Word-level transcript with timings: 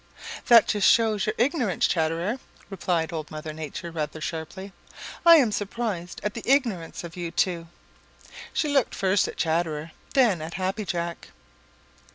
"That 0.47 0.67
just 0.67 0.89
shows 0.89 1.27
your 1.27 1.35
ignorance, 1.37 1.85
Chatterer," 1.85 2.39
replied 2.71 3.13
Old 3.13 3.29
Mother 3.29 3.53
Nature 3.53 3.91
rather 3.91 4.19
sharply. 4.19 4.73
"I'm 5.27 5.51
surprised 5.51 6.19
at 6.23 6.33
the 6.33 6.41
ignorance 6.43 7.03
of 7.03 7.15
you 7.15 7.29
two." 7.29 7.67
She 8.51 8.67
looked 8.69 8.95
first 8.95 9.27
at 9.27 9.37
Chatterer, 9.37 9.91
than 10.15 10.41
at 10.41 10.55
Happy 10.55 10.85
Jack. 10.85 11.27